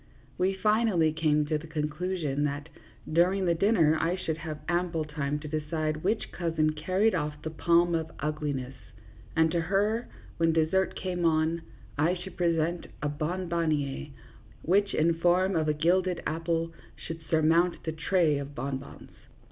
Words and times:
We 0.35 0.55
finally 0.55 1.13
came 1.13 1.45
to 1.45 1.59
the 1.59 1.67
conclusion 1.67 2.43
that 2.45 2.69
during 3.13 3.45
the 3.45 3.53
dinner 3.53 3.99
I 4.01 4.15
should 4.15 4.37
have 4.39 4.63
ample 4.67 5.05
time 5.05 5.37
to 5.41 5.47
decide 5.47 5.97
which 6.03 6.31
cousin 6.31 6.73
carried 6.73 7.13
off 7.13 7.39
the 7.43 7.51
palm 7.51 7.93
of 7.93 8.09
ugliness, 8.19 8.73
and 9.35 9.51
to 9.51 9.61
her, 9.61 10.07
when 10.37 10.53
dessert 10.53 10.95
came 10.95 11.23
on, 11.23 11.61
I 11.99 12.15
should 12.15 12.35
present 12.35 12.87
a 13.03 13.09
bonbon 13.09 13.69
niere, 13.69 14.07
which, 14.63 14.95
in 14.95 15.19
form 15.19 15.55
of 15.55 15.67
a 15.67 15.73
gilded 15.75 16.23
apple, 16.25 16.73
should 16.95 17.21
surmount 17.29 17.83
the 17.83 17.91
tray 17.91 18.39
of 18.39 18.55
bonbons. 18.55 19.11